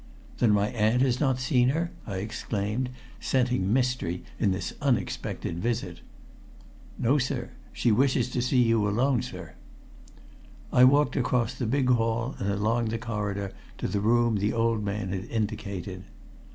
[0.39, 6.01] "Then my aunt has not seen her?" I exclaimed, scenting mystery in this unexpected visit.
[6.97, 7.51] "No, sir.
[7.71, 9.53] She wishes to see you alone, sir."
[10.73, 14.83] I walked across the big hall and along the corridor to the room the old
[14.83, 16.05] man had indicated.